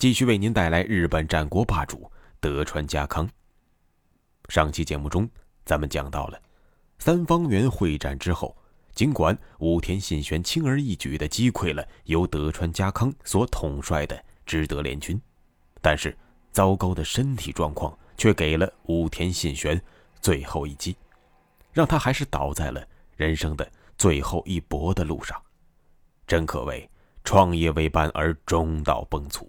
[0.00, 2.10] 继续为您带来日本战国霸主
[2.40, 3.28] 德川家康。
[4.48, 5.28] 上期节目中，
[5.66, 6.40] 咱们讲到了
[6.98, 8.56] 三方原会战之后，
[8.94, 15.20] 尽管武田信玄轻而易举地击溃了由德川家康所统帅的知德联军，
[15.82, 16.16] 但是
[16.50, 19.78] 糟糕的身体状况却给了武田信玄
[20.22, 20.96] 最后一击，
[21.74, 22.82] 让他还是倒在了
[23.18, 25.38] 人生的最后一搏的路上。
[26.26, 26.88] 真可谓
[27.22, 29.46] 创业未半而中道崩殂。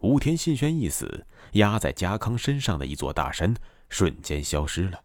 [0.00, 3.54] 武田信玄一死，压在家康身上的一座大山
[3.88, 5.00] 瞬间消失了。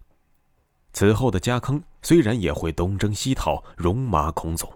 [0.94, 4.70] 此后的家康虽然也会东征西讨、戎马倥偬，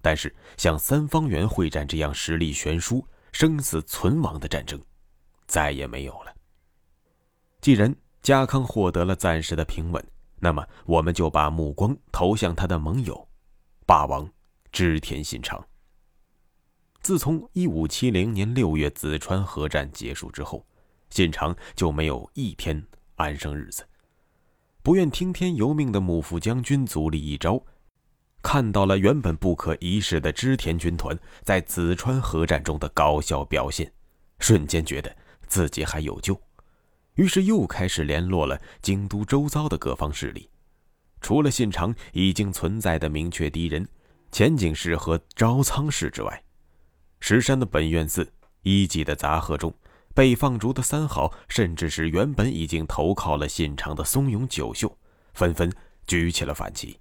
[0.00, 4.80] 但是像三方原会战这样实力悬殊、生死存亡的战争，
[5.46, 6.34] 再也没有了。
[7.60, 10.02] 既然家康获得了暂时的平稳，
[10.38, 13.28] 那么我们就把目光投向他的盟友——
[13.86, 14.26] 霸王
[14.72, 15.62] 织田信长。
[17.00, 20.64] 自从一五七零年六月紫川河战结束之后，
[21.08, 22.82] 信长就没有一天
[23.16, 23.86] 安生日子。
[24.82, 27.62] 不愿听天由命的幕府将军足利义昭，
[28.42, 33.90] 看到了原本不可一世的织田军团在紫川河战中的高效表现，
[34.38, 35.14] 瞬间觉得
[35.46, 36.38] 自己还有救，
[37.14, 40.48] 于是又开始联络了京都周遭的各方势力。
[41.20, 43.86] 除了信长已经存在的明确敌人
[44.32, 46.42] 前景氏和朝仓氏之外，
[47.20, 48.32] 石山的本愿寺、
[48.62, 49.72] 一级的杂贺中，
[50.14, 54.98] 被放逐的三好，甚至是原本已经投靠了信长的松永九秀，
[55.34, 55.72] 纷纷
[56.06, 56.98] 举起了反旗。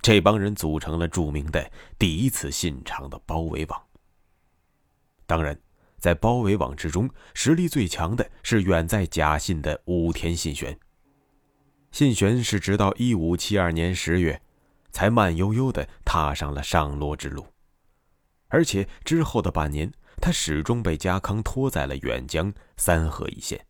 [0.00, 3.82] 这帮人组成了著名的第一次信长的包围网。
[5.26, 5.58] 当然，
[5.98, 10.78] 在包围网之中，实力最强的是远在甲信的武田信玄。
[11.90, 14.42] 信玄是直到一五七二年十月，
[14.90, 17.46] 才慢悠悠地踏上了上洛之路。
[18.54, 19.92] 而且之后的半年，
[20.22, 23.66] 他始终被家康拖在了远江三河一线。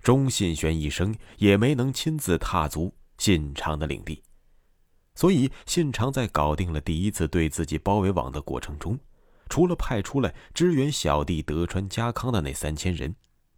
[0.00, 4.22] 钟信玄一生也没能亲自踏足信长的领地，
[5.16, 8.96] 所以信长在搞定了第一次对自己包围网的过程中，
[9.48, 13.12] 除了派出了支援小弟德川家康的那三千人，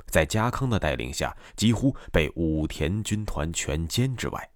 [0.06, 4.50] 在家康的带领下几乎被武田军团全歼之外，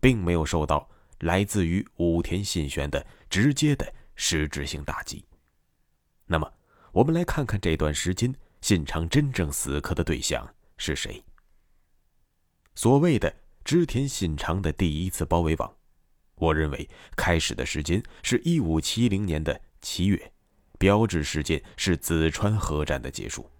[0.00, 3.92] 并没有受到来自于武田信玄的直接的。
[4.14, 5.24] 实质性打击。
[6.26, 6.52] 那么，
[6.92, 11.22] 我们来看看这段时间信长真正死磕的对象是谁。
[12.74, 13.34] 所谓的
[13.64, 15.76] 织田信长的第一次包围网，
[16.36, 20.32] 我认为开始的时间是一五七零年的七月，
[20.78, 23.50] 标志事件是紫川河战的结束，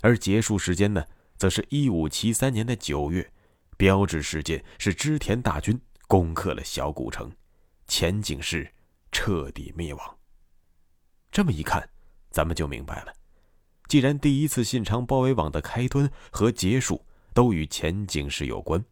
[0.00, 1.04] 而结束时间呢，
[1.36, 3.32] 则是一五七三年的九月，
[3.76, 7.30] 标志事件是织田大军攻克了小谷城，
[7.86, 8.72] 前景是。
[9.12, 10.18] 彻底灭亡。
[11.30, 11.88] 这么一看，
[12.30, 13.12] 咱们就明白了。
[13.86, 18.82] 既然第一次信长包围网的开端和结束都与前景氏有关，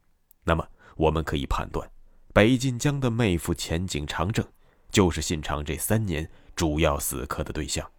[0.45, 0.67] 那么
[0.97, 1.91] 我们可以判断，
[2.35, 4.47] 北近江的妹夫前景长政，
[4.91, 7.91] 就是信长这三年主要死磕的对象。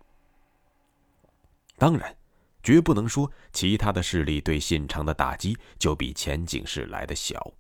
[1.78, 2.16] 当然，
[2.62, 7.52] 绝不能说其他的势力对信长的打击就比前景氏来的小。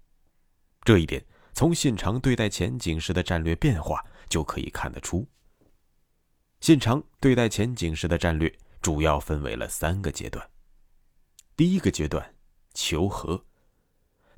[0.84, 4.04] 这一点，从信长对待前景时的战略变化。
[4.30, 5.28] 就可以看得出，
[6.62, 10.50] 信长对待前景时的战略主要分为了三个阶段。
[11.58, 12.34] 第一个阶段，
[12.74, 13.44] 求和。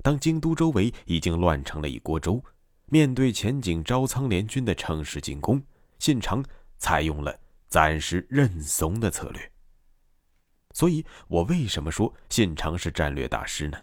[0.02, 2.44] 当京都周围已经乱成了一锅粥，
[2.86, 5.62] 面对前景招仓联军的乘势进攻，
[6.00, 6.44] 信长
[6.76, 7.38] 采用了
[7.68, 9.52] 暂时认怂的策略。
[10.72, 13.78] 所以，我为什么说信长是战略大师呢？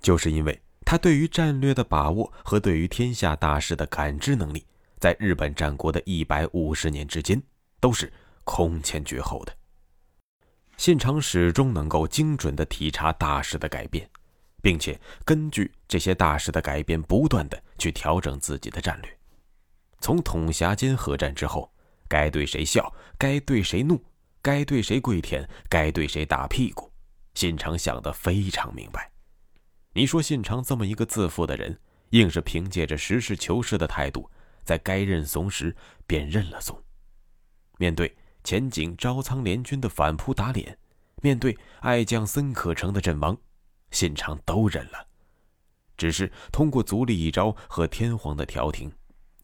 [0.00, 4.66] 就是因为他对于战略的把握和对于天下大势的感知能力。
[4.98, 7.42] 在日本战国的一百五十年之间，
[7.80, 8.12] 都是
[8.44, 9.52] 空前绝后的。
[10.76, 14.08] 信长始终能够精准地体察大势的改变，
[14.62, 19.18] 并且根据这些大势的改变，不断地去调整自己的战略。
[20.00, 21.72] 从统辖间合战之后，
[22.08, 24.02] 该对谁笑，该对谁怒，
[24.40, 26.90] 该对谁跪舔，该对谁打屁股，
[27.34, 29.11] 信长想得非常明白。
[29.94, 31.78] 你说信长这么一个自负的人，
[32.10, 34.30] 硬是凭借着实事求是的态度。
[34.64, 35.74] 在该认怂时
[36.06, 36.80] 便认了怂。
[37.78, 40.78] 面对前景招仓联军的反扑打脸，
[41.20, 43.36] 面对爱将森可成的阵亡，
[43.90, 45.04] 信长都忍了，
[45.96, 48.92] 只是通过足利一招和天皇的调停，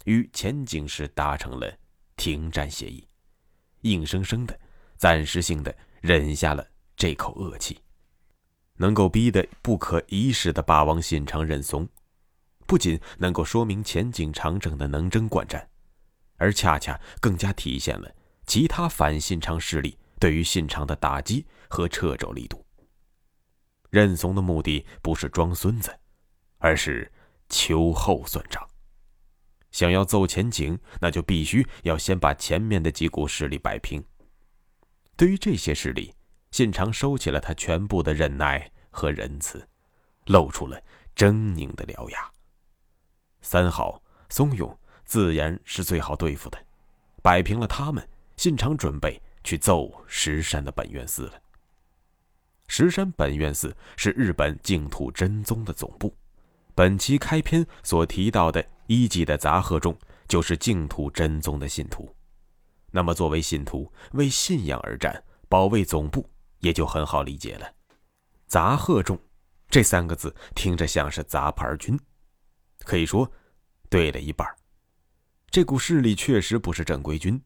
[0.04, 1.76] 与前景氏达成了
[2.14, 3.04] 停战协议，
[3.80, 4.56] 硬生生的、
[4.96, 6.64] 暂时性的忍下了
[6.96, 7.76] 这口恶气，
[8.78, 11.86] 能够逼得不可一世的霸王信长认怂，
[12.66, 15.68] 不仅能够说明前景长政的能征惯战。
[16.36, 18.08] 而恰恰更加体现了
[18.46, 22.64] 其他反信长势力对于信长的打击和掣肘力度。
[23.90, 25.98] 认怂的目的不是装孙子，
[26.58, 27.10] 而是
[27.48, 28.64] 秋后算账。
[29.70, 34.02] 想要奏前景，那就必须要先把前面的几股势力摆平。
[35.16, 36.14] 对于这些势力，
[36.50, 39.68] 信长收起了他全部的忍耐和仁慈，
[40.26, 40.80] 露出了
[41.14, 42.30] 狰狞的獠牙。
[43.40, 44.78] 三好松永。
[45.08, 46.58] 自然是最好对付的，
[47.22, 48.06] 摆平了他们，
[48.36, 51.32] 信长准备去揍石山的本愿寺了。
[52.66, 56.14] 石山本愿寺是日本净土真宗的总部，
[56.74, 59.98] 本期开篇所提到的一季的杂贺众
[60.28, 62.14] 就是净土真宗的信徒。
[62.90, 66.28] 那么，作为信徒为信仰而战，保卫总部
[66.60, 67.70] 也就很好理解了。
[68.46, 69.18] 杂贺众
[69.68, 71.98] 这三个字听着像是杂牌军，
[72.84, 73.30] 可以说
[73.90, 74.48] 对了一半。
[75.50, 77.40] 这股势力确实不是正规军，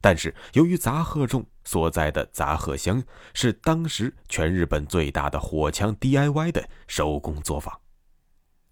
[0.00, 3.02] 但是由于杂贺众所在的杂贺乡
[3.34, 7.78] 是当时全日本最大的火枪 DIY 的手工作坊，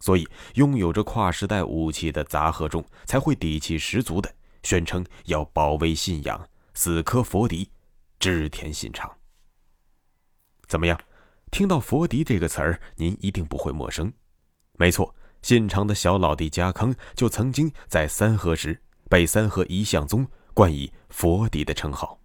[0.00, 7.70] 所以拥有着跨时代武器的杂贺众才会底气十足的宣称要保卫信仰，死磕佛敌，
[8.18, 9.19] 织田信长。
[10.70, 10.96] 怎么样？
[11.50, 14.10] 听到“佛笛”这个词儿，您一定不会陌生。
[14.74, 15.12] 没错。
[15.42, 20.24] 信长的小老弟家康就曾经在三河时被三河一向宗
[20.54, 22.20] 冠以“佛笛”的称号，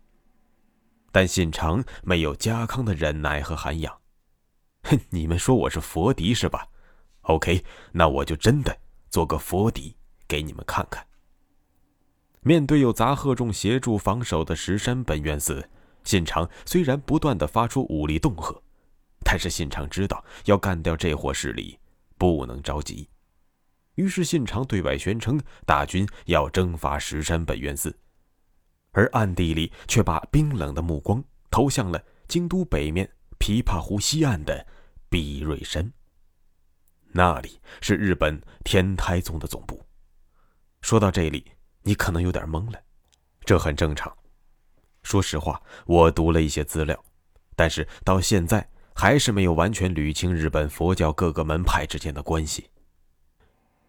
[1.11, 3.97] 但信长没有家康的忍耐和涵养。
[4.83, 6.67] 哼，你们说我是佛笛是吧
[7.21, 7.63] ？OK，
[7.93, 8.77] 那我就真的
[9.09, 9.95] 做个佛笛
[10.27, 11.03] 给你们看看。
[12.41, 15.67] 面对有杂贺众协助防守的石山本愿寺，
[16.05, 18.63] 信长虽然不断的发出武力恫吓，
[19.25, 21.77] 但是信长知道要干掉这伙势力。
[22.17, 23.09] 不能着急，
[23.95, 27.93] 于是信长对外宣称大军要征伐石山本愿寺，
[28.93, 31.21] 而暗地里却把冰冷的目光
[31.51, 34.65] 投向了京都北面琵琶湖西岸的
[35.09, 35.91] 比瑞山。
[37.11, 39.85] 那里是日本天台宗的总部。
[40.81, 41.51] 说到这里，
[41.81, 42.81] 你可能有点懵了，
[43.43, 44.15] 这很正常。
[45.05, 47.01] 说实话，我读了一些资料，
[47.55, 48.67] 但是到现在。
[48.97, 52.69] 还是没有完全捋清日本佛教各个门派之间的关系。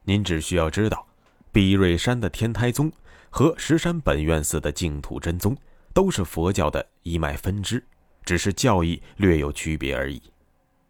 [0.03, 1.07] 您只需要知道，
[1.53, 2.91] 比瑞山的天台宗
[3.31, 5.57] 和石山本愿寺的净土真宗
[5.95, 7.81] 都是佛教的一脉分支，
[8.25, 10.21] 只是教义略有区别而已，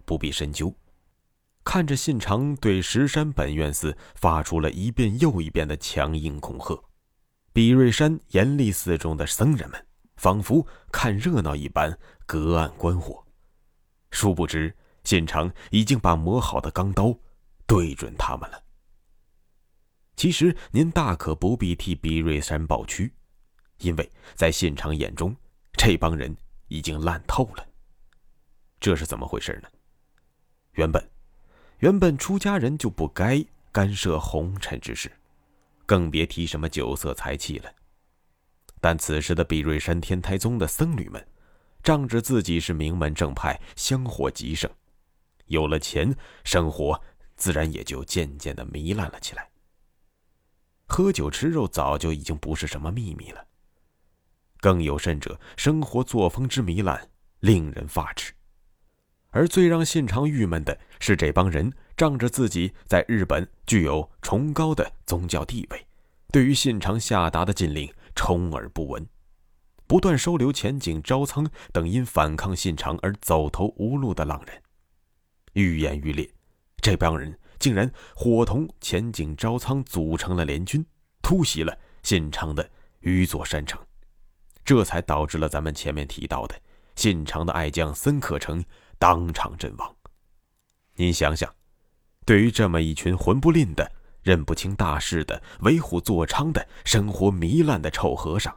[0.06, 0.75] 不必深究。
[1.62, 6.82] 看着信长对石山本愿寺发出了一遍又一遍的强硬恐吓，
[7.52, 9.86] 比瑞山严厉寺中的僧人们
[10.17, 13.25] 仿佛看热闹一般，隔岸观火。
[14.11, 14.75] 殊不知，
[15.05, 17.17] 现场已经把磨好的钢刀
[17.67, 18.63] 对准他们了。
[20.17, 23.13] 其实，您大可不必替比瑞山抱屈，
[23.79, 25.37] 因为在现场眼中，
[25.73, 26.35] 这帮人
[26.69, 27.67] 已经烂透了。
[28.81, 29.69] 这是怎么回事呢？
[30.73, 31.11] 原本，
[31.81, 35.13] 原本出家人就不该干涉红尘之事，
[35.85, 37.70] 更别提什么酒色财气了。
[38.81, 41.27] 但此时的比瑞山天台宗的僧侣们。
[41.83, 44.69] 仗着自己是名门正派，香火极盛，
[45.45, 47.01] 有了钱，生活
[47.37, 49.49] 自然也就渐渐的糜烂了起来。
[50.89, 53.47] 喝酒吃肉早就已经不是什么秘密了，
[54.59, 58.33] 更有甚者，生活作风之糜烂，令人发指。
[59.31, 65.87] 而最让信长郁闷的是，这帮人仗着自己在日本具有崇高的宗教地位，
[66.33, 69.06] 对于信长下达的禁令充耳不闻。
[69.87, 74.61] 不断收留前景招仓等因反抗信长而走投无路的浪人，
[75.53, 76.29] 愈演愈烈。
[76.82, 80.85] 这帮人竟然伙同前景招仓组成了联军，
[81.23, 82.69] 突袭了信长的
[83.01, 83.81] 宇佐山城，
[84.65, 86.61] 这才导致了咱们前面提到的
[86.96, 88.65] 信长的爱将森可成
[88.99, 89.96] 当场阵亡。
[90.96, 91.55] 您想想，
[92.25, 93.93] 对于这么一群混不吝的、
[94.27, 98.53] 认不清大事的、为虎作伥的、生活糜烂的臭和尚。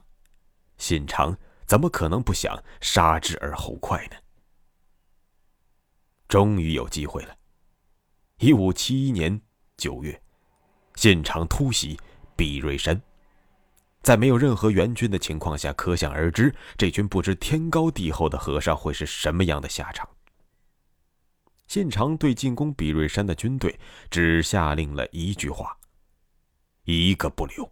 [0.80, 4.16] 信长怎么可能不想杀之而后快呢？
[6.28, 7.36] 终于有机会了。
[8.40, 9.40] 一五七一年
[9.78, 10.20] 九月，
[10.96, 12.00] 信长突袭
[12.36, 13.00] 比瑞山，
[14.02, 20.10] 在没有任何援军的情况下，可想而知，这群不知天高地厚的和尚会是什么样的下场。
[21.70, 25.78] 信长对进攻比瑞山的军队只下令了一句话
[26.84, 27.72] ：“一个不留。”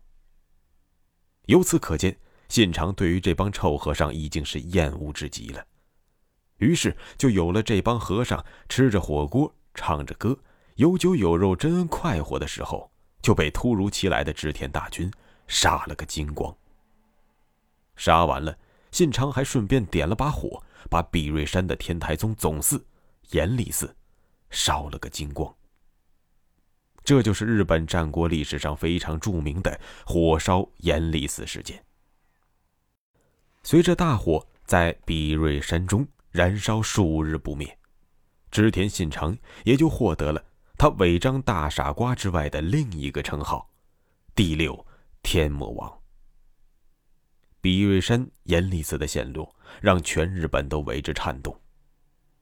[1.47, 2.15] 由此可见，
[2.47, 5.65] 信长对于这帮臭和尚已经是厌恶至极了。
[6.57, 10.37] 于是就有了这帮和尚吃着火锅、唱着歌、
[10.75, 12.91] 有酒有肉、真快活的时候，
[13.23, 15.11] 就被突如其来的织田大军
[15.47, 16.55] 杀了个精光。
[17.95, 18.55] 杀完了，
[18.91, 22.85] 信长还顺便点了把火，把比瑞山的天台宗总寺
[23.31, 23.95] 延历寺
[24.49, 25.53] 烧了个精光。
[27.03, 31.81] 这就是日本战国历史上非常著名的火烧延历寺事件。
[33.63, 37.77] 随着大火在比瑞山中燃烧数日不灭，
[38.51, 40.43] 织田信长也就获得了
[40.77, 43.69] 他违章大傻瓜之外的另一个称号——
[44.35, 44.85] 第六
[45.23, 45.99] 天魔王。
[47.59, 51.57] 比瑞山延历寺的陷落让全日本都为之颤动，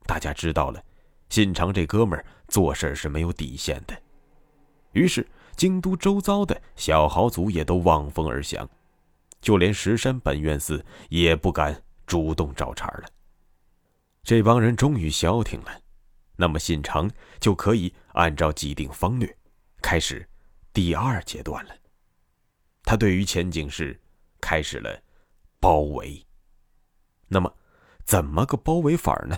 [0.05, 0.83] 大家知道了，
[1.29, 3.95] 信长这哥们儿做事是没有底线的。
[4.91, 8.69] 于是，京都周遭的小豪族也都望风而降，
[9.41, 13.05] 就连石山本愿寺也不敢主动找茬了。
[14.23, 15.81] 这帮人终于消停了，
[16.35, 17.09] 那么信长
[17.39, 19.37] 就可以按照既定方略，
[19.81, 20.27] 开始
[20.71, 21.75] 第二阶段了。
[22.83, 23.99] 他对于前景是
[24.39, 25.01] 开始了
[25.59, 26.25] 包围。
[27.27, 27.51] 那么，
[28.05, 29.37] 怎么个包围法呢？